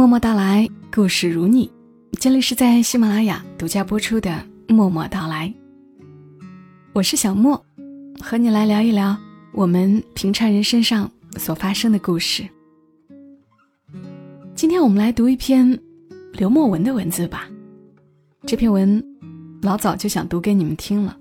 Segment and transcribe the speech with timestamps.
[0.00, 1.70] 默默到来，故事如你。
[2.12, 4.30] 这里是在喜马拉雅独家播出的
[4.74, 5.46] 《默默到来》，
[6.94, 7.62] 我是小莫，
[8.18, 9.14] 和你来聊一聊
[9.52, 12.48] 我们平常人身上所发生的故事。
[14.54, 15.78] 今天我们来读一篇
[16.32, 17.46] 刘墨文的文字吧。
[18.46, 19.04] 这篇文
[19.60, 21.14] 老早就想读给你们听了，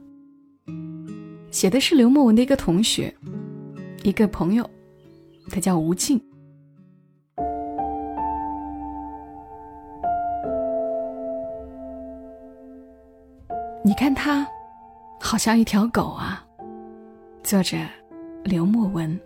[1.52, 3.14] 写的是刘墨文的一个同学，
[4.04, 4.68] 一个朋友，
[5.50, 6.18] 他叫吴静。
[13.89, 14.48] 你看他，
[15.20, 16.46] 好像一条狗啊。
[17.43, 17.75] 作者：
[18.43, 19.20] 刘墨文。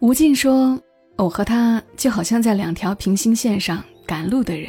[0.00, 0.78] 吴静说
[1.16, 4.68] ：“我和他就好像在两条平行线上赶路的人。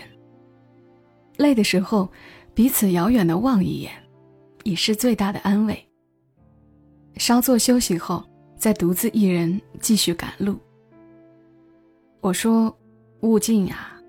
[1.36, 2.10] 累的时候，
[2.54, 3.92] 彼此遥远的望一眼，
[4.64, 5.78] 已是最大的安慰。
[7.18, 8.24] 稍作休息后，
[8.56, 10.58] 再独自一人继续赶路。”
[12.24, 12.74] 我说
[13.20, 14.00] ：“悟净呀，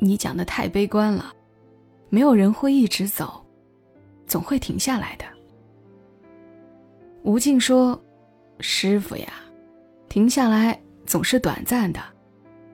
[0.00, 1.32] 你讲的太悲观了，
[2.08, 3.46] 没有人会一直走，
[4.26, 5.24] 总会停下来的。”
[7.22, 8.02] 吴静说
[8.58, 9.32] ：“师傅呀，
[10.08, 12.00] 停下来总是短暂的，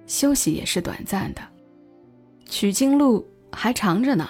[0.06, 1.42] 休息也是短暂的，
[2.47, 4.27] 取经路还长着呢。”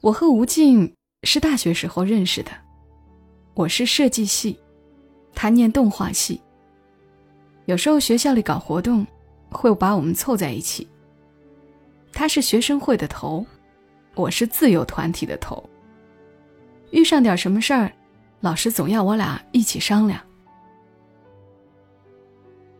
[0.00, 2.52] 我和吴静是大学时候认识的，
[3.54, 4.56] 我是设计系，
[5.34, 6.40] 他念动画系。
[7.66, 9.06] 有时候学校里搞活动，
[9.50, 10.86] 会把我们凑在一起。
[12.12, 13.44] 他是学生会的头，
[14.14, 15.62] 我是自由团体的头。
[16.90, 17.90] 遇上点什么事儿，
[18.40, 20.20] 老师总要我俩一起商量。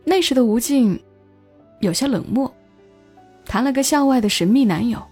[0.03, 0.97] 那时的吴静
[1.81, 2.53] 有些冷漠，
[3.43, 5.03] 谈了个校外的神秘男友，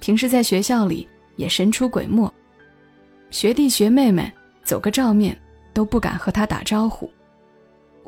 [0.00, 2.32] 平时在学校里也神出鬼没，
[3.30, 4.32] 学弟学妹们
[4.64, 5.38] 走个照面
[5.74, 7.08] 都不敢和他打招呼。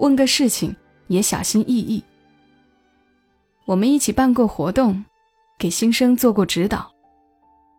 [0.00, 0.74] 问个事情
[1.08, 2.02] 也小心翼翼。
[3.66, 5.04] 我们一起办过活动，
[5.58, 6.90] 给新生做过指导，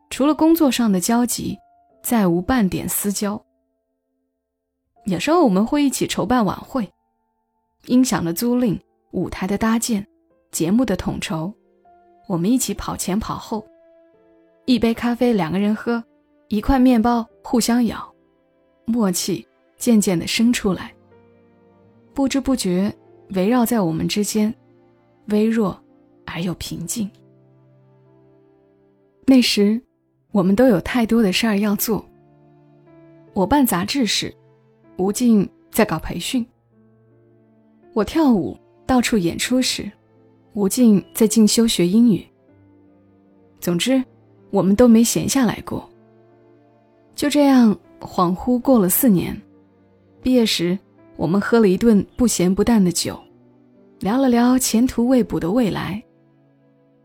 [0.09, 1.57] 除了工作上的交集，
[2.03, 3.43] 再无半点私交。
[5.05, 6.87] 有时候我们会一起筹办晚会，
[7.87, 8.79] 音响的租赁、
[9.11, 10.05] 舞台的搭建、
[10.51, 11.51] 节目的统筹，
[12.27, 13.65] 我们一起跑前跑后。
[14.65, 16.01] 一杯咖啡两个人喝，
[16.49, 18.13] 一块面包互相咬，
[18.85, 19.45] 默契
[19.75, 20.93] 渐渐的生出来。
[22.13, 22.93] 不知不觉，
[23.29, 24.53] 围绕在我们之间，
[25.27, 25.79] 微弱
[26.25, 27.09] 而又平静。
[29.25, 29.81] 那时，
[30.31, 32.05] 我们都有太多的事儿要做。
[33.33, 34.33] 我办杂志时，
[34.97, 36.43] 吴静在搞培训；
[37.93, 39.89] 我跳舞到处演出时，
[40.53, 42.27] 吴静在进修学英语。
[43.61, 44.03] 总之，
[44.49, 45.89] 我们都没闲下来过。
[47.15, 49.39] 就这样，恍惚过了四年，
[50.21, 50.77] 毕业时。
[51.21, 53.21] 我们喝了一顿不咸不淡的酒，
[53.99, 56.01] 聊了聊前途未卜的未来。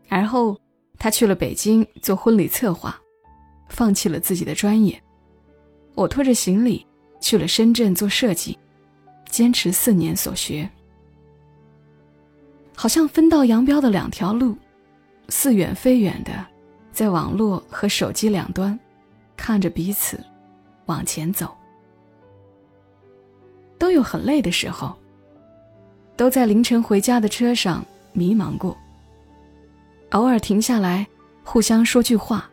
[0.09, 0.59] 而后，
[0.97, 2.99] 他去了北京做婚礼策划，
[3.69, 4.99] 放弃了自己的专业。
[5.93, 6.83] 我拖着行李
[7.19, 8.57] 去了深圳做设计，
[9.29, 10.67] 坚持四年所学。
[12.75, 14.57] 好像分道扬镳的两条路，
[15.29, 16.43] 似远非远的，
[16.91, 18.79] 在网络和手机两端，
[19.35, 20.19] 看着彼此
[20.87, 21.55] 往前走。
[23.79, 24.95] 都有很累的时候，
[26.15, 28.75] 都在凌晨回家的车上迷茫过。
[30.11, 31.05] 偶尔停下来，
[31.43, 32.49] 互相说句话，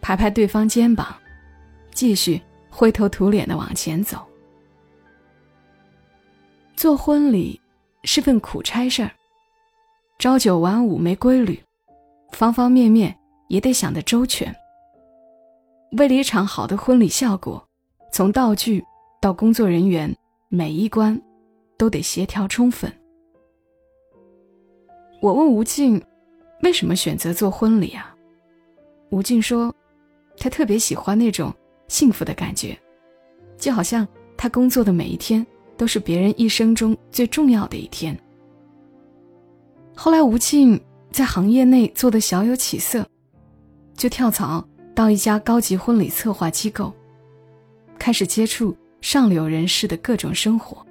[0.00, 1.14] 拍拍对方肩膀，
[1.92, 4.18] 继续灰头土脸的往前走。
[6.74, 7.58] 做婚礼
[8.04, 9.10] 是份苦差事儿，
[10.18, 11.58] 朝九晚五没规律，
[12.32, 13.16] 方方面面
[13.48, 14.54] 也得想得周全。
[15.92, 17.66] 为了一场好的婚礼效果，
[18.12, 18.84] 从道具
[19.20, 20.14] 到工作人员。
[20.56, 21.20] 每一关
[21.76, 22.90] 都得协调充分。
[25.20, 26.02] 我问吴静，
[26.62, 28.16] 为什么选择做婚礼啊？
[29.10, 29.70] 吴静说，
[30.38, 31.52] 他特别喜欢那种
[31.88, 32.74] 幸福的感觉，
[33.58, 38.18] 就好像他工作的每一天都是别人一生中最重要的一天。
[39.94, 40.80] 后来吴静
[41.10, 43.06] 在行业内做的小有起色，
[43.94, 46.90] 就跳槽到一家高级婚礼策划机构，
[47.98, 48.74] 开始接触。
[49.06, 50.84] 上流人士的各种生活。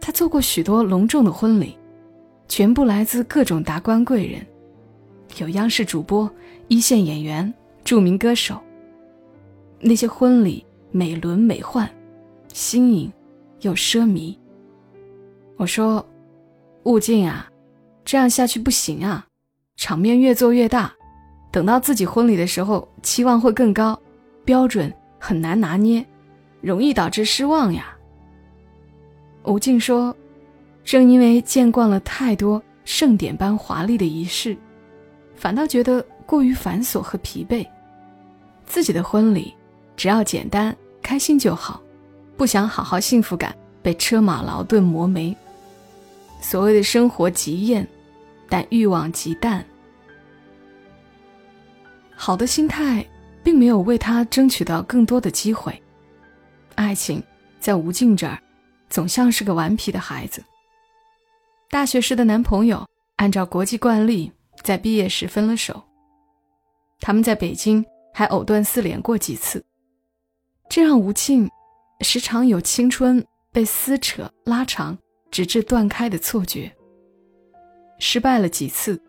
[0.00, 1.78] 他做过许多隆重的婚礼，
[2.48, 4.44] 全部来自各种达官贵人，
[5.38, 6.28] 有央视主播、
[6.66, 7.54] 一线演员、
[7.84, 8.60] 著名歌手。
[9.78, 11.88] 那些婚礼美轮美奂，
[12.52, 13.12] 新颖
[13.60, 14.36] 又奢靡。
[15.56, 16.04] 我说
[16.82, 17.48] ：“悟净啊，
[18.04, 19.24] 这样下去不行啊，
[19.76, 20.92] 场面越做越大，
[21.52, 23.96] 等到自己婚礼的时候，期望会更高，
[24.44, 26.04] 标准很难拿捏，
[26.64, 27.94] 容易导致失望呀。
[29.42, 30.16] 吴静说
[30.82, 34.56] ：“正因为见惯了太多盛典般华丽的仪式，
[35.36, 37.66] 反倒觉得过于繁琐和疲惫。
[38.64, 39.54] 自己的婚礼
[39.94, 41.82] 只要简单开心就好，
[42.34, 45.36] 不想好好幸福感被车马劳顿磨没。
[46.40, 47.86] 所谓的生活极艳，
[48.48, 49.62] 但欲望极淡。
[52.16, 53.04] 好的心态
[53.42, 55.78] 并没有为他争取到更多的机会。
[56.74, 57.22] 爱情
[57.58, 58.38] 在吴静这儿。”
[58.90, 60.44] 总像是个顽皮的孩子。
[61.68, 62.86] 大学时的男朋友
[63.16, 64.30] 按照国际惯例
[64.62, 65.82] 在毕业时分了手。
[67.00, 69.64] 他们在北京还藕断丝连过几次，
[70.68, 71.50] 这让吴庆
[72.02, 74.96] 时常有青春被撕扯拉长，
[75.28, 76.72] 直至断开的错觉。
[77.98, 79.02] 失败了几次，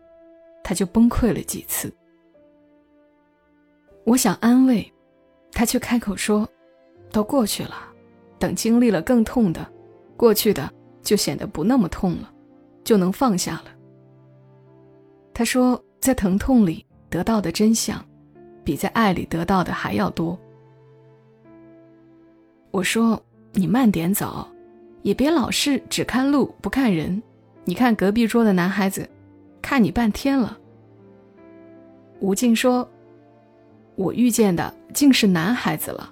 [0.64, 1.94] 他就崩溃了几次。
[4.04, 4.92] 我想安慰，
[5.52, 6.48] 他却开口说
[7.12, 7.74] ：“都过去了，
[8.38, 9.66] 等经历了更痛的。”
[10.16, 10.72] 过去的
[11.02, 12.32] 就显得不那么痛了，
[12.82, 13.64] 就能放下了。
[15.34, 18.02] 他说，在疼痛里得到的真相，
[18.64, 20.38] 比在爱里得到的还要多。
[22.70, 24.48] 我说，你慢点走，
[25.02, 27.22] 也别老是只看路不看人。
[27.64, 29.06] 你看隔壁桌的男孩子，
[29.60, 30.56] 看你半天了。
[32.20, 32.88] 吴静说，
[33.96, 36.10] 我遇见的竟是男孩子了，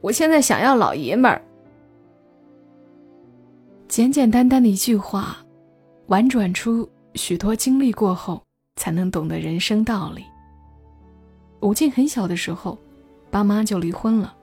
[0.00, 1.42] 我现在想要老爷们儿。
[3.88, 5.38] 简简单单的一句话，
[6.06, 8.42] 婉转出许多经历过后
[8.76, 10.24] 才能懂的人生道理。
[11.60, 12.78] 吴静很小的时候，
[13.30, 14.34] 爸妈就离婚了。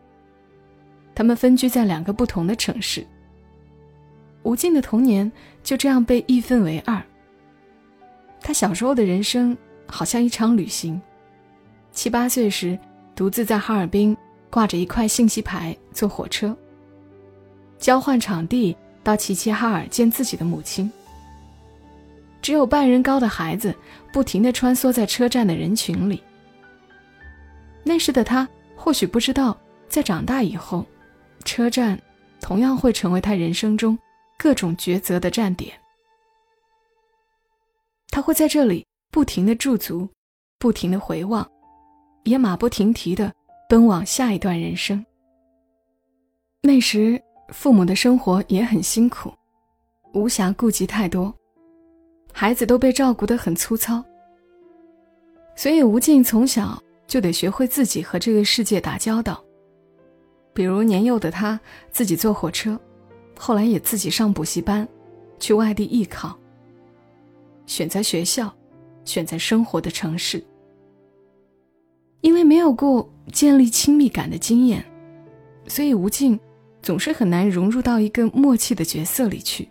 [1.13, 3.05] 他们分居在两个不同的城市。
[4.43, 5.31] 吴静的童年
[5.63, 7.01] 就这样被一分为二。
[8.41, 11.01] 他小时候的人生好像一场旅行。
[11.91, 12.77] 七八岁时，
[13.15, 14.15] 独自在哈尔滨
[14.55, 16.55] 挂着一块信息牌坐火车，
[17.77, 18.73] 交换场地。
[19.03, 20.89] 到齐齐哈尔见自己的母亲。
[22.41, 23.75] 只有半人高的孩子
[24.13, 26.23] 不停地穿梭在车站的人群里。
[27.83, 29.55] 那时的他或许不知道，
[29.89, 30.85] 在长大以后，
[31.43, 32.01] 车站
[32.39, 33.99] 同样会成为他人生中
[34.39, 35.77] 各种抉择的站点。
[38.09, 40.09] 他会在这里不停地驻足，
[40.57, 41.47] 不停地回望，
[42.23, 43.31] 也马不停蹄地
[43.67, 45.05] 奔往下一段人生。
[46.61, 47.21] 那时。
[47.49, 49.31] 父母的生活也很辛苦，
[50.15, 51.31] 无暇顾及太多，
[52.33, 54.03] 孩子都被照顾得很粗糙。
[55.55, 59.39] 所以吴静从小就得学会自己和这个世界打交道。
[60.55, 61.59] 比如年幼的他
[61.91, 62.79] 自己坐火车，
[63.37, 64.87] 后来也自己上补习班，
[65.39, 66.35] 去外地艺考。
[67.67, 68.51] 选择学校，
[69.05, 70.43] 选择生活的城市。
[72.21, 74.83] 因为没有过建立亲密感的经验，
[75.67, 76.39] 所以吴静。
[76.81, 79.67] 总是很难融入到一个默契的角色里去。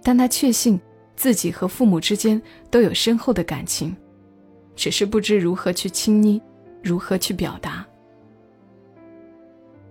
[0.00, 0.80] 但他确信
[1.16, 2.40] 自己和父母之间
[2.70, 3.96] 都有深厚的感情，
[4.76, 6.40] 只是不知如何去亲昵，
[6.84, 7.84] 如何去表达。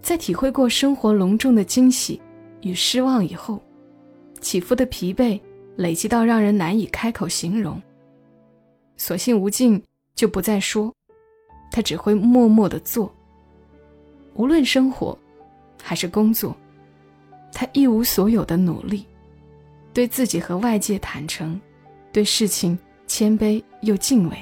[0.01, 2.21] 在体会过生活隆重的惊喜
[2.61, 3.61] 与失望以后，
[4.39, 5.37] 起伏的疲惫
[5.75, 7.81] 累积到让人难以开口形容。
[8.95, 9.83] 索性吴静
[10.15, 10.95] 就不再说，
[11.71, 13.13] 他只会默默的做。
[14.33, 15.17] 无论生活。
[15.79, 16.57] 还是工作，
[17.53, 19.05] 他一无所有的努力，
[19.93, 21.57] 对自己和外界坦诚，
[22.11, 24.35] 对事情谦卑又敬畏。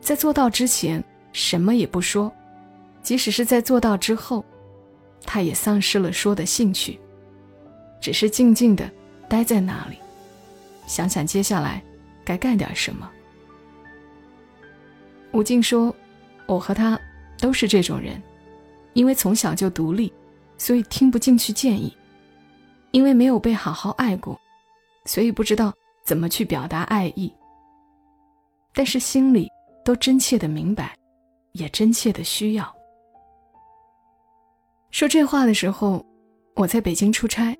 [0.00, 2.32] 在做到之前，什么也不说；
[3.02, 4.42] 即使是在做到之后，
[5.26, 6.98] 他也丧失了说的兴趣，
[8.00, 8.90] 只是静静的
[9.28, 9.96] 待在那里，
[10.86, 11.82] 想想接下来
[12.24, 13.10] 该干点什么。
[15.32, 15.94] 吴静说
[16.46, 16.98] ：“我和他
[17.38, 18.22] 都是这种人。”
[18.94, 20.12] 因为从小就独立，
[20.58, 21.90] 所以听不进去建议；
[22.90, 24.38] 因为没有被好好爱过，
[25.06, 25.72] 所以不知道
[26.04, 27.32] 怎么去表达爱意。
[28.74, 29.48] 但是心里
[29.82, 30.94] 都真切的明白，
[31.52, 32.70] 也真切的需要。
[34.90, 36.04] 说这话的时候，
[36.54, 37.56] 我在北京出差，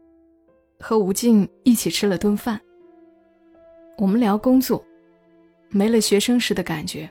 [0.79, 2.61] 和吴静一起吃了顿饭。
[3.97, 4.85] 我们聊工作，
[5.71, 7.11] 没了学生时的感觉，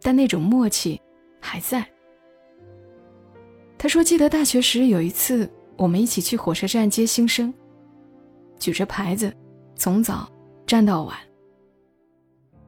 [0.00, 1.00] 但那种默契
[1.40, 1.86] 还在。
[3.76, 7.54] 他说：“记得大学时有一次，我们一起去火车站接新生，
[8.58, 9.32] 举着牌子，
[9.76, 10.28] 从早
[10.66, 11.16] 站到晚。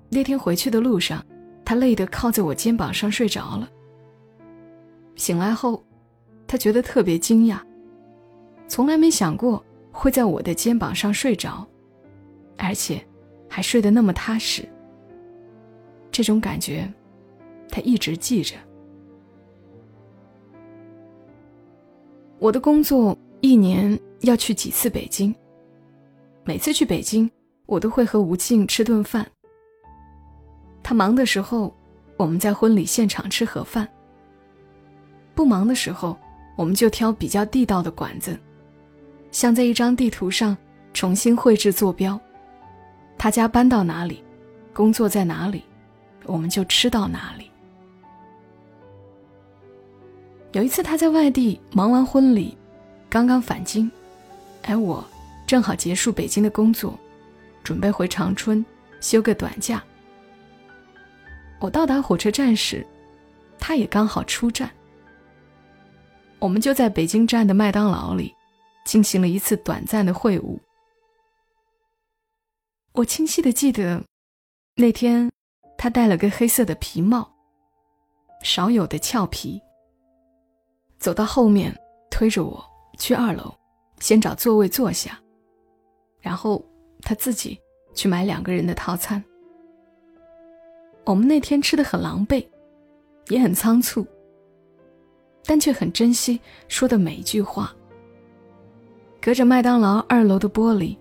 [0.08, 1.24] 那天回去的路上，
[1.64, 3.68] 他累得靠在我肩膀上睡着了。
[5.16, 5.84] 醒来后，
[6.46, 7.58] 他觉得特别惊讶，
[8.68, 11.66] 从来没想过会在我的肩膀上睡着，
[12.56, 13.04] 而且
[13.48, 14.68] 还睡得那么踏实。
[16.12, 16.92] 这种感觉，
[17.70, 18.56] 他一直记着。
[22.40, 25.34] 我的工作一年要去几次北京
[26.42, 27.30] 每次去北京
[27.66, 29.26] 我都会和吴静吃顿饭。
[30.82, 31.72] 他忙的时候
[32.16, 33.86] 我们在婚礼现场吃盒饭
[35.34, 36.18] 不忙的时候
[36.56, 38.38] 我们就挑比较地道的馆子
[39.30, 40.56] 像在一张地图上
[40.92, 42.18] 重新绘制坐标。
[43.18, 44.24] 他家搬到哪里
[44.72, 45.62] 工作在哪里
[46.24, 47.49] 我们就吃到哪里
[50.52, 52.56] 有一次他在外地忙完婚礼，
[53.08, 53.90] 刚刚返京，
[54.64, 55.04] 而我。
[55.46, 56.96] 正好结束北京的工作，
[57.64, 58.64] 准备回长春
[59.00, 59.82] 休个短假。
[61.58, 62.86] 我到达火车站时，
[63.58, 64.70] 他也刚好出站。
[66.38, 68.32] 我们就在北京站的麦当劳里
[68.84, 70.56] 进行了一次短暂的会晤。
[72.92, 74.00] 我清晰的记得，
[74.76, 75.28] 那天
[75.76, 77.28] 他戴了个黑色的皮帽，
[78.44, 79.60] 少有的俏皮。
[81.00, 81.74] 走到后面，
[82.10, 82.62] 推着我
[82.98, 83.52] 去二楼，
[83.98, 85.18] 先找座位坐下。
[86.20, 86.62] 然后
[87.00, 87.58] 他自己
[87.94, 89.24] 去买两个人的套餐。
[91.06, 92.46] 我们那天吃的很狼狈，
[93.28, 94.06] 也很仓促，
[95.46, 96.38] 但却很珍惜
[96.68, 97.74] 说的每一句话。
[99.22, 100.94] 隔着麦当劳二楼的玻璃，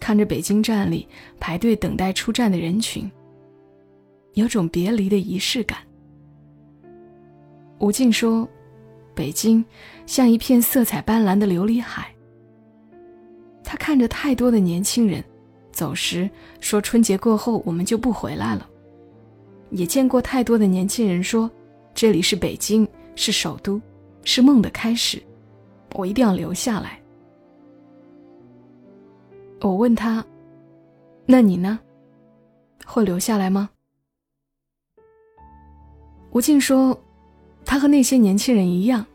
[0.00, 1.08] 看着北京站里
[1.38, 3.08] 排队等待出站的人群，
[4.34, 5.78] 有种别离的仪式感。
[7.78, 8.46] 吴静说
[9.20, 9.62] ：“北京
[10.06, 12.10] 像一片色彩斑斓的琉璃海。”
[13.62, 15.22] 他看着太多的年轻人
[15.70, 18.66] 走时说：“春节过后我们就不回来了。”
[19.68, 21.50] 也见过太多的年轻人说
[21.92, 23.78] ：“这里是北京，是首都，
[24.24, 25.22] 是梦的开始，
[25.92, 26.98] 我一定要留下来。”
[29.60, 30.24] 我问他
[31.26, 31.78] ：“那你呢？
[32.86, 33.68] 会留下来吗？”
[36.32, 36.98] 吴静说
[37.66, 39.06] ：“他和那些年轻人一样，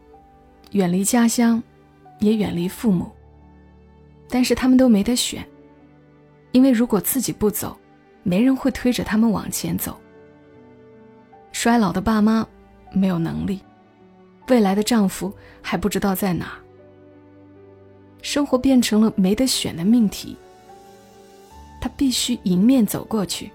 [0.71, 1.61] 远离家乡，
[2.19, 3.11] 也远离父母。”
[4.27, 5.47] 但是他们都没得选，
[6.51, 7.77] 因为如果自己不走，
[8.23, 9.99] 没人会推着他们往前走。
[11.51, 12.45] 衰老的爸妈
[12.91, 13.61] 没有能力，
[14.47, 15.31] 未来的丈夫
[15.61, 16.57] 还不知道在哪。
[18.21, 20.35] 生活变成了没得选的命题。
[21.79, 23.51] 他必须迎面走过去，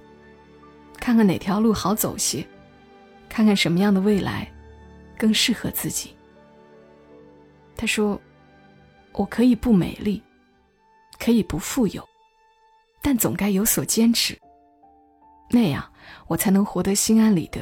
[0.98, 2.46] 看看哪条路好走些，
[3.28, 4.48] 看看什么样的未来
[5.18, 6.14] 更适合自己。
[7.80, 8.20] 他说
[9.12, 10.22] ：“我可以不美丽。”
[11.18, 12.06] 可以不富有，
[13.02, 14.38] 但总该有所坚持。
[15.50, 15.82] 那样，
[16.26, 17.60] 我才能活得心安理得。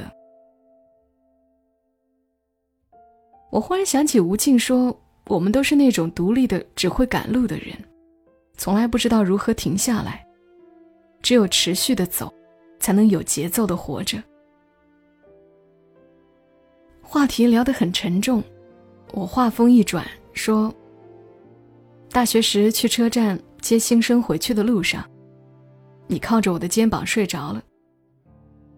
[3.50, 4.96] 我忽然想起吴静说
[5.26, 7.72] ：“我们都是那种独立的、只会赶路的人，
[8.56, 10.24] 从来不知道如何停下来。
[11.22, 12.32] 只有持续的走，
[12.78, 14.22] 才能有节奏的活着。”
[17.02, 18.42] 话题聊得很沉重，
[19.12, 20.74] 我话锋一转说
[22.10, 25.04] ：“大学时去车站。”接新生回去的路上，
[26.06, 27.60] 你靠着我的肩膀睡着了。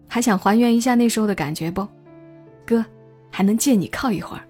[0.07, 1.87] 还想还原一下那时候的感觉不？
[2.65, 2.83] 哥，
[3.29, 4.43] 还能借你靠一会儿。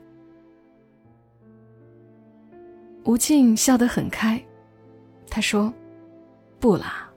[3.03, 4.41] 吴静笑得很开，
[5.29, 5.71] 他说
[6.61, 7.11] ：“不啦，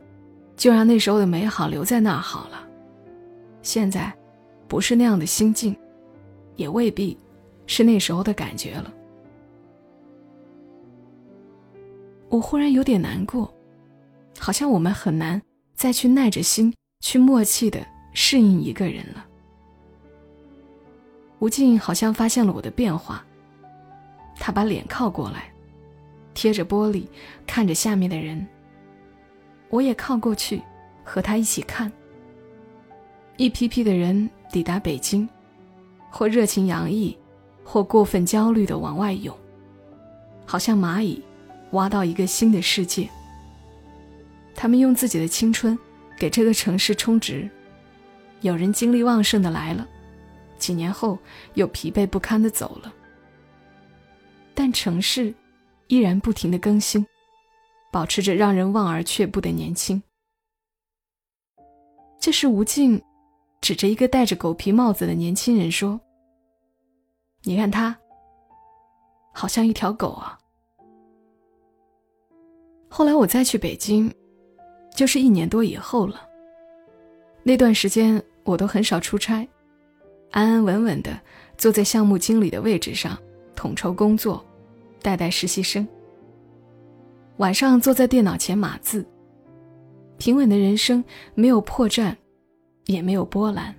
[0.57, 2.69] 就让那时候的美好留在那儿好了。
[3.63, 4.13] 现在，
[4.67, 5.75] 不是那样的心境，
[6.57, 7.17] 也未必
[7.67, 8.93] 是那时候的感觉了。”
[12.29, 13.53] 我忽然有点难过，
[14.39, 15.41] 好像我们很难
[15.75, 19.25] 再去耐着心去默契的适应一个人了。
[21.39, 23.25] 吴静好像发现了我的变化，
[24.37, 25.53] 他把脸靠过来，
[26.33, 27.07] 贴着玻璃
[27.47, 28.45] 看着下面的人。
[29.69, 30.63] 我也靠过去，
[31.05, 31.93] 和他一起看。
[33.37, 35.29] 一批批的人抵达北京，
[36.11, 37.17] 或热情洋溢，
[37.65, 39.37] 或过分焦虑的往外涌，
[40.45, 41.23] 好像蚂蚁。
[41.75, 43.11] 挖到一个新的世界。
[44.55, 45.77] 他们用自己的青春
[46.17, 47.51] 给这个城市充值，
[48.43, 49.85] 有人精力旺盛的来了，
[50.57, 51.19] 几年后
[51.55, 52.95] 又疲惫不堪的走了。
[54.55, 55.35] 但城市
[55.89, 57.05] 依然不停的更新，
[57.91, 60.01] 保持着让人望而却步的年轻。
[62.21, 63.03] 这是吴静
[63.61, 66.01] 指着一个戴着狗皮帽子的年轻人说
[67.45, 67.97] ：“你看他，
[69.33, 70.39] 好像一条狗啊。”
[72.89, 74.13] 后来我再去北京，
[74.95, 76.21] 就是一年多以后了。
[77.43, 79.47] 那段时间我都很少出差，
[80.31, 81.21] 安安稳稳的
[81.59, 83.19] 坐在项目经理的位置上，
[83.55, 84.43] 统筹工作，
[85.03, 85.87] 带带实习生。
[87.39, 89.05] 晚上坐在电脑前码字，
[90.17, 92.17] 平稳的人生没有破绽，
[92.87, 93.75] 也没有波澜。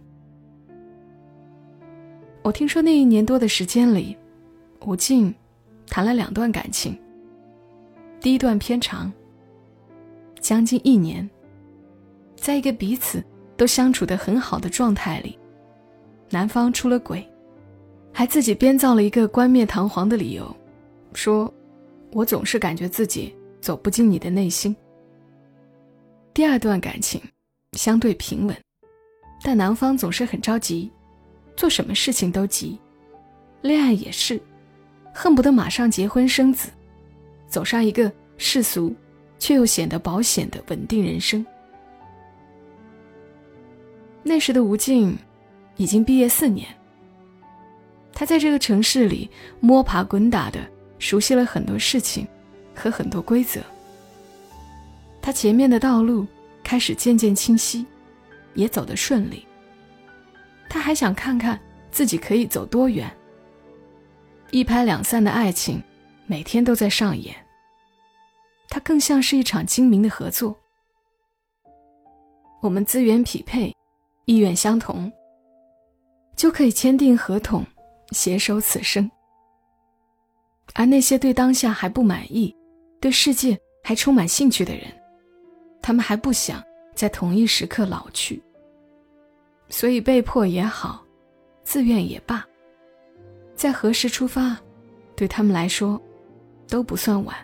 [2.46, 4.16] 我听说那一年多的时间里，
[4.82, 5.34] 吴静
[5.88, 6.96] 谈了两段感情。
[8.22, 9.12] 第一段偏长，
[10.40, 11.28] 将近一年，
[12.36, 13.24] 在一个彼此
[13.58, 15.40] 都相处的很好的状态里，
[16.30, 17.28] 男方出了轨，
[18.14, 20.56] 还自己编造了一个冠冕堂皇的理由，
[21.14, 21.52] 说
[22.14, 24.76] ：“我总是感觉自己走不进你的内心。”
[26.32, 27.20] 第二段感情
[27.72, 28.56] 相对平稳，
[29.42, 30.92] 但男方总是很着急，
[31.56, 32.78] 做什么事情都急，
[33.62, 34.42] 恋爱也是，
[35.14, 36.70] 恨不得马上结婚生子。
[37.48, 38.94] 走上一个世俗
[39.40, 41.46] 却又显得保险的稳定人生。
[44.24, 45.18] 那时的吴静
[45.78, 46.68] 已经毕业四年，
[48.12, 50.60] 他在这个城市里摸爬滚打的，
[51.00, 52.28] 熟悉了很多事情
[52.74, 53.62] 和很多规则。
[55.22, 56.26] 他前面的道路
[56.64, 57.86] 开始渐渐清晰，
[58.56, 59.46] 也走得顺利。
[60.76, 61.58] 他还想看看
[61.90, 63.10] 自己可以走多远。
[64.52, 65.82] 一拍两散的爱情。
[66.28, 67.36] 每天都在上演。
[68.68, 70.58] 它更像是一场精明的合作。
[72.62, 73.72] 我们资源匹配，
[74.26, 75.12] 意愿相同，
[76.36, 77.64] 就可以签订合同，
[78.12, 79.08] 携手此生。
[80.74, 82.52] 而那些对当下还不满意，
[83.00, 84.86] 对世界还充满兴趣的人，
[85.80, 86.60] 他们还不想
[86.96, 88.42] 在同一时刻老去。
[89.70, 91.04] 所以被迫也好，
[91.64, 92.46] 自愿也罢，
[93.56, 94.58] 在何时出发，
[95.16, 96.02] 对他们来说。
[96.68, 97.36] 都不算晚。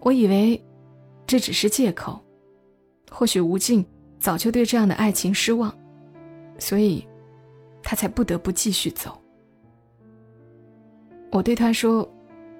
[0.00, 0.58] 我以为
[1.26, 2.18] 这只是借口，
[3.10, 3.84] 或许吴静
[4.18, 5.70] 早就对这样的爱情失望，
[6.58, 7.06] 所以
[7.82, 9.14] 他才不得不继续走。
[11.30, 12.10] 我对他说：“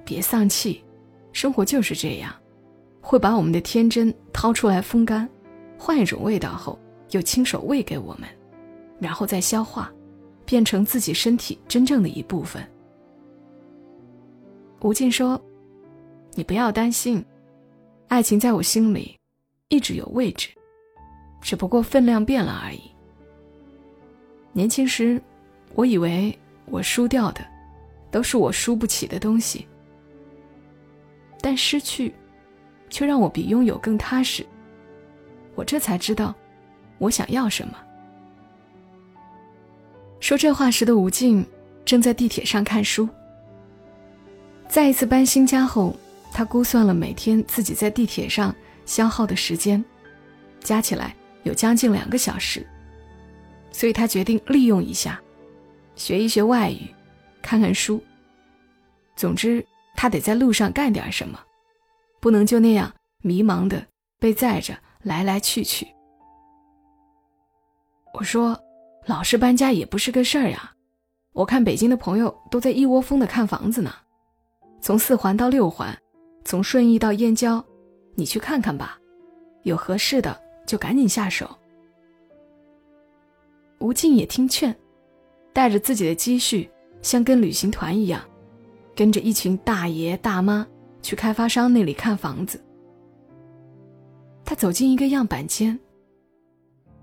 [0.05, 0.85] 别丧气，
[1.33, 2.31] 生活就是这样，
[3.01, 5.27] 会把我们的天真掏出来风干，
[5.79, 6.79] 换一种味道后，
[7.13, 8.29] 又亲手喂给我们，
[8.99, 9.91] 然后再消化，
[10.45, 12.63] 变成自己身体真正的一部分。”
[14.83, 15.41] 吴静说
[16.35, 17.25] ：“你不要担心，
[18.09, 19.17] 爱情在我心里
[19.69, 20.49] 一直有位置，
[21.41, 22.81] 只不过分量变了而已。
[24.53, 25.23] 年轻时，
[25.75, 27.41] 我以为我输掉的
[28.11, 29.67] 都是我输不起的东西，
[31.41, 32.13] 但失去
[32.91, 34.45] 却让我比拥有更踏实。
[35.55, 36.35] 我这才知道
[37.03, 37.77] 我想要什么。”
[40.21, 41.45] 说这话时的吴静
[41.85, 43.09] 正在地铁上看书。
[44.69, 45.97] 再一次搬新家后，
[46.33, 48.55] 他估算了每天自己在地铁上
[48.87, 49.85] 消耗的时间，
[50.61, 52.65] 加起来有将近两个小时，
[53.73, 55.21] 所以他决定利用一下，
[55.97, 56.87] 学一学外语，
[57.43, 58.03] 看看书。
[59.17, 61.39] 总之，他得在路上干点什么，
[62.21, 62.91] 不能就那样
[63.23, 63.85] 迷茫的
[64.19, 65.87] 被载着来来去去。
[68.15, 68.59] 我说，
[69.07, 70.73] 老是搬家也不是个事儿呀，
[71.33, 73.93] 我看北京的朋友都在一窝蜂的看房子呢。
[74.81, 75.97] 从四环到六环，
[76.45, 77.65] 从顺义到燕郊，
[78.15, 78.99] 你去看看吧，
[79.63, 81.49] 有合适的就赶紧下手。
[83.79, 84.77] 吴静也听劝，
[85.53, 86.71] 带着自己的积蓄，
[87.01, 88.21] 像跟旅行团一样，
[88.95, 90.67] 跟着一群大爷大妈
[91.01, 92.63] 去开发商那里看房子。
[94.45, 95.79] 他走进一个样板间，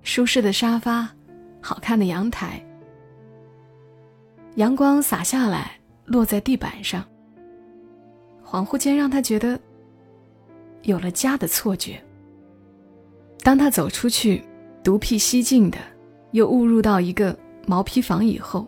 [0.09, 1.07] 舒适的沙发，
[1.61, 2.59] 好看的阳台，
[4.55, 7.05] 阳光洒下来，落在地板上。
[8.43, 9.57] 恍惚间，让他觉得
[10.81, 12.03] 有了家的错觉。
[13.43, 14.43] 当他走出去，
[14.83, 15.77] 独辟蹊径的
[16.31, 18.67] 又误入到一个毛坯房以后，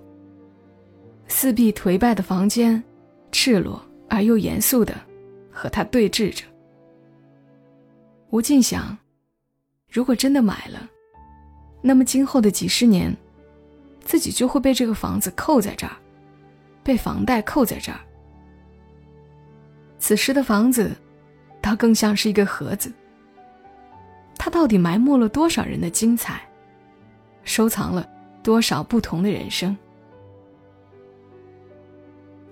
[1.27, 2.81] 四壁颓败的房间，
[3.31, 4.93] 赤裸而又严肃的
[5.51, 6.45] 和他对峙着。
[8.29, 8.95] 吴静想，
[9.89, 10.87] 如果真的买了，
[11.81, 13.15] 那么今后的几十年，
[14.03, 15.93] 自己就会被这个房子扣在这儿，
[16.83, 17.99] 被房贷扣在这儿。
[19.97, 20.91] 此时的房子，
[21.61, 22.91] 倒更像是一个盒子。
[24.37, 26.41] 它到底埋没了多少人的精彩，
[27.43, 28.07] 收藏了
[28.41, 29.75] 多少不同的人生？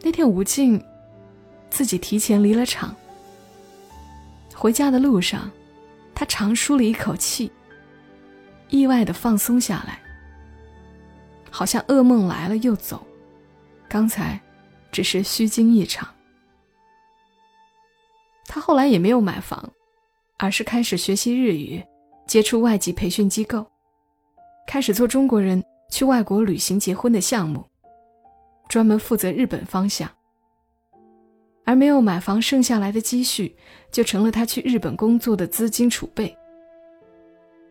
[0.01, 0.83] 那天吴静
[1.69, 2.95] 自己提前离了场，
[4.55, 5.49] 回家的路上，
[6.13, 7.51] 他长舒了一口气，
[8.69, 9.99] 意外的放松下来，
[11.49, 13.05] 好像噩梦来了又走，
[13.87, 14.39] 刚才
[14.91, 16.07] 只是虚惊一场。
[18.45, 19.71] 他后来也没有买房，
[20.37, 21.83] 而是开始学习日语，
[22.25, 23.65] 接触外籍培训机构，
[24.65, 27.63] 开始做中国人去外国旅行结婚的项目，
[28.67, 30.09] 专门负责日本方向。
[31.65, 33.55] 而没有买房剩下来的积蓄，
[33.91, 36.35] 就成了他去日本工作的资金储备。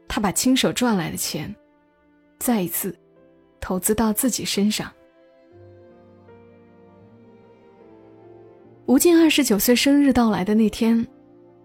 [0.09, 1.55] 他把亲手赚来的钱，
[2.39, 2.97] 再一次
[3.61, 4.91] 投资到自己身上。
[8.87, 11.07] 吴静二十九岁生日到来的那天，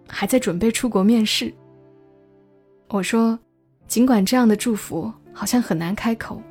[0.10, 1.54] 还在准备出国面试。
[2.90, 3.40] 我说，
[3.88, 6.42] 尽管这样的祝福好像很难开口，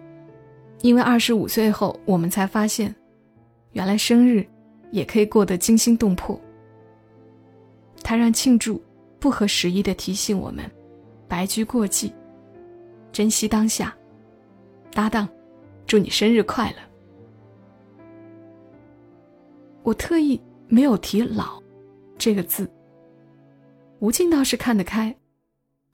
[0.80, 2.92] 因为二十五岁后，我们才发现，
[3.72, 4.44] 原来生日
[4.90, 6.40] 也可以过得惊心动魄。
[8.02, 8.82] 他让庆祝
[9.20, 10.64] 不合时宜的提醒我们，
[11.32, 12.12] 白驹过隙，
[13.10, 13.96] 珍惜当下。
[14.92, 15.26] 搭档，
[15.86, 16.76] 祝你生日快乐。
[19.82, 20.38] 我特意。
[20.68, 21.62] 没有提“老”
[22.16, 22.70] 这个字。
[23.98, 25.14] 吴静倒是看得开，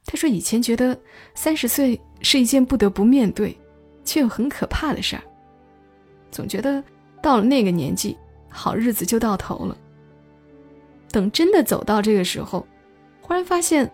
[0.04, 0.96] 他说：“以前觉得
[1.34, 3.56] 三十岁是一件不得不面对，
[4.04, 5.22] 却又很可怕的事儿，
[6.30, 6.82] 总觉得
[7.20, 8.16] 到了那个年纪，
[8.48, 9.76] 好日子就到头了。
[11.10, 12.66] 等真的走到这个时候，
[13.20, 13.88] 忽然发现，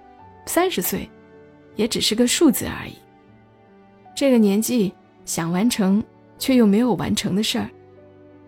[0.46, 1.08] 三十岁
[1.76, 2.94] 也只是个数字而已。
[4.14, 4.92] 这个年纪
[5.24, 6.02] 想完成
[6.38, 7.70] 却又没有完成的事儿，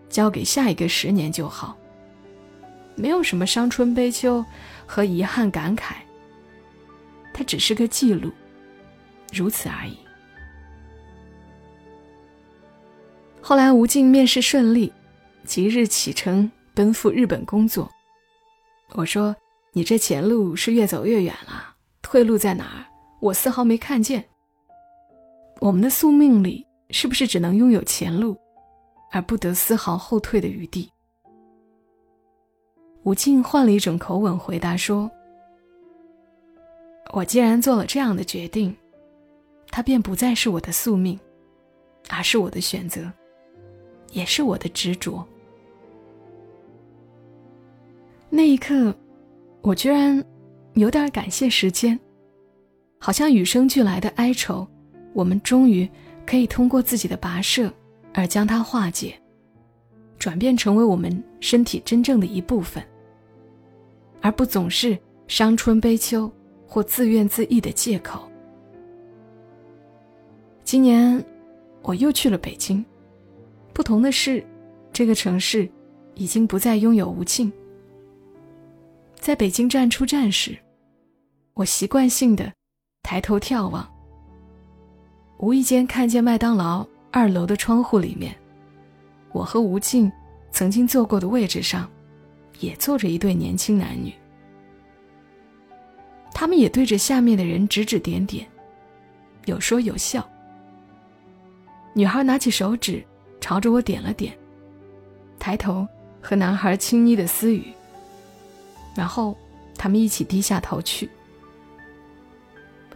[0.09, 1.77] 交给下一个十年就好。”
[2.99, 4.43] 没有什么伤春悲秋
[4.87, 5.97] 和遗憾感慨，
[7.31, 8.31] 它只是个记录，
[9.31, 9.95] 如此而已。
[13.39, 14.91] 后来吴静面试顺利，
[15.45, 17.87] 即日启程奔赴日本工作。
[18.93, 19.35] 我说
[19.73, 22.81] ：“你这前路是越走越远了，退路在哪儿？
[23.19, 24.23] 我丝毫没看见。
[25.59, 28.37] 我们的宿命里是不是只能拥有前路，
[29.11, 30.91] 而不得丝毫后退的余地？”
[33.03, 35.09] 吴静换了一种口吻回答说
[37.13, 38.75] ：“我既然做了这样的决定，
[39.69, 41.17] 它便不再是我的宿命，
[42.09, 43.09] 而是我的选择，
[44.11, 45.25] 也是我的执着。”
[48.29, 48.93] 那一刻，
[49.61, 50.23] 我居然
[50.73, 51.97] 有点感谢时间，
[52.99, 54.67] 好像与生俱来的哀愁，
[55.13, 55.89] 我们终于
[56.25, 57.71] 可以通过自己的跋涉
[58.13, 59.19] 而将它化解，
[60.17, 62.83] 转变成为我们身体真正的一部分。
[64.19, 66.29] 而不总是伤春悲秋
[66.65, 68.29] 或自怨自艾的借口。
[70.63, 71.23] 今年，
[71.83, 72.83] 我又去了北京，
[73.73, 74.43] 不同的是，
[74.91, 75.69] 这个城市
[76.15, 77.49] 已经不再拥有吴静。
[79.19, 80.57] 在北京站出站时，
[81.53, 82.51] 我习惯性的
[83.09, 83.89] 抬头眺望，
[85.37, 88.35] 无意间看见麦当劳二楼的窗户里面，
[89.31, 90.11] 我和吴静
[90.51, 91.89] 曾经坐过的位置上。
[92.59, 94.11] 也坐着一对年轻男女，
[96.33, 98.45] 他们也对着下面的人指指点点，
[99.45, 100.27] 有说有笑。
[101.93, 103.01] 女孩拿起手指
[103.39, 104.37] 朝着我点了点，
[105.39, 105.87] 抬头
[106.19, 107.71] 和男孩轻昵的私语，
[108.95, 109.37] 然后
[109.77, 111.09] 他们一起低下头去。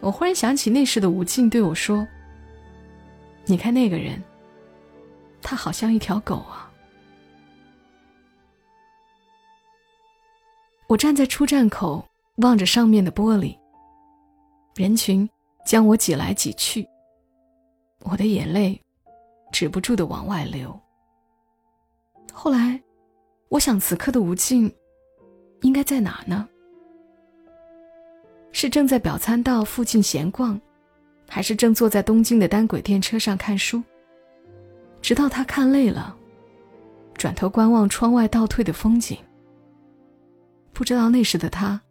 [0.02, 2.06] 我忽然想起那时的吴静对我说
[3.46, 4.22] ：“你看那个人，
[5.42, 6.70] 他好像一条狗啊。”
[10.88, 12.04] 我站在出站口，
[12.38, 13.56] 望着上面的玻璃。
[14.76, 15.30] 人群
[15.66, 16.88] 将我挤来挤去，
[18.00, 18.82] 我的眼泪
[19.52, 20.78] 止不住的往外流。
[22.34, 22.82] 后来，
[23.50, 24.74] 我想，此刻的吴静
[25.62, 26.50] 应该在哪呢？
[28.52, 30.60] 是正在表参道附近闲逛，
[31.28, 33.82] 还是正坐在东京的单轨电车上看书？
[35.02, 36.16] 直到他看累了，
[37.16, 39.18] 转头观望窗外倒退的风景。
[40.74, 41.82] 不知道那时的他，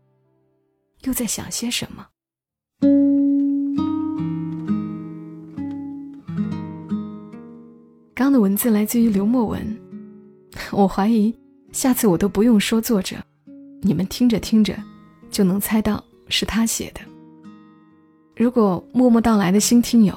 [1.03, 2.07] 又在想些什么。
[8.15, 9.81] 刚的文字来自于刘墨文，
[10.73, 11.35] 我怀疑
[11.73, 13.17] 下次我都不用说作者，
[13.81, 14.77] 你们听着听着
[15.31, 17.01] 就能猜到是他写的。
[18.37, 20.15] 如果默默到来的新听友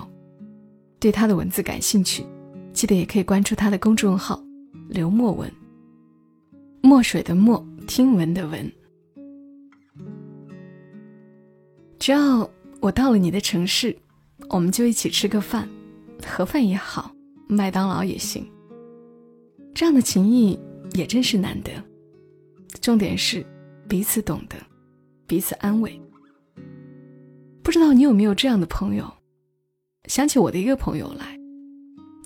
[1.00, 2.24] 对他的文字感兴趣，
[2.72, 4.42] 记得也可以关注他的公众号
[4.88, 5.52] “刘墨文”，
[6.82, 7.66] 墨水的墨。
[7.86, 8.72] 听闻的闻，
[12.00, 12.50] 只要
[12.80, 13.94] 我到了你的城市，
[14.50, 15.68] 我们就一起吃个饭，
[16.26, 17.14] 盒饭也好，
[17.46, 18.50] 麦当劳也行。
[19.74, 20.58] 这样的情谊
[20.94, 21.72] 也真是难得。
[22.80, 23.46] 重点是
[23.86, 24.56] 彼此懂得，
[25.28, 26.02] 彼此安慰。
[27.64, 29.10] 不知道你有没有这样的朋友？
[30.10, 31.40] 想起我的一个朋友来，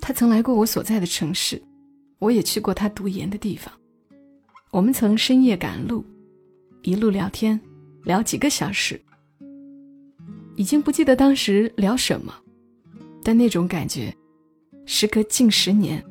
[0.02, 1.62] 他曾来过我所在的城市，
[2.18, 3.72] 我也去过他读研的地方。
[4.72, 6.04] 我们曾深夜赶路，
[6.82, 7.60] 一路聊天，
[8.04, 9.00] 聊几个小时，
[10.56, 12.34] 已经不记得当时聊什么，
[13.24, 14.12] 但那种感觉，
[14.88, 16.04] 时隔近十年，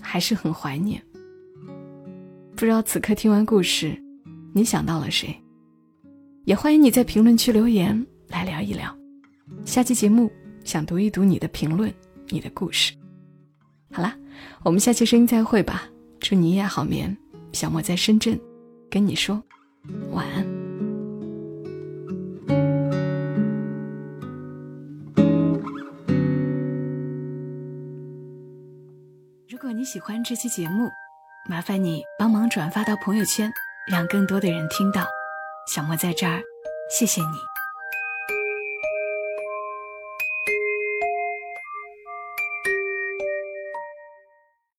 [0.00, 1.02] 还是很怀念。
[2.54, 4.00] 不知道此刻听完故事，
[4.54, 5.36] 你想到了谁？
[6.44, 8.94] 也欢迎你在评论区留言来聊一聊。
[9.64, 10.30] 下期节目
[10.64, 11.92] 想读一读你的评论，
[12.28, 12.94] 你的故事。
[13.92, 14.14] 好啦，
[14.62, 15.88] 我们下期声音再会吧。
[16.20, 17.16] 祝你一夜好眠。
[17.52, 18.38] 小莫在深圳，
[18.90, 19.42] 跟你说
[20.10, 20.44] 晚安。
[29.48, 30.88] 如果你喜欢这期节目，
[31.48, 33.50] 麻烦你帮忙转发到朋友圈，
[33.90, 35.06] 让更多的人听到。
[35.66, 36.42] 小莫在这儿，
[36.90, 37.57] 谢谢你。